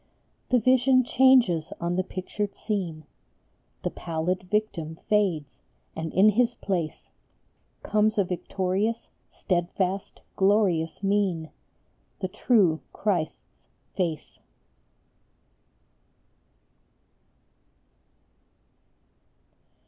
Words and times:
157 0.49 0.57
The 0.57 0.63
vision 0.65 1.03
changes 1.03 1.73
on 1.79 1.93
the 1.93 2.03
pictured 2.03 2.55
scene; 2.55 3.05
The 3.83 3.91
pallid 3.91 4.47
Victim 4.49 4.95
fades, 5.07 5.61
and 5.95 6.11
in 6.11 6.29
his 6.29 6.55
place 6.55 7.11
Comes 7.83 8.17
a 8.17 8.23
victorious, 8.23 9.11
steadfast, 9.29 10.21
glorious 10.35 11.03
mien, 11.03 11.51
The 12.19 12.29
true 12.29 12.81
Christ 12.91 13.41
s 13.55 13.67
face. 13.95 14.39